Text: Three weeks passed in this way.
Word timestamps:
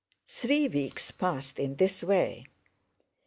Three 0.27 0.67
weeks 0.67 1.11
passed 1.11 1.59
in 1.59 1.75
this 1.75 2.01
way. 2.03 2.47